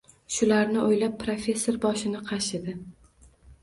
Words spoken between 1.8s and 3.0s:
boshini qashidi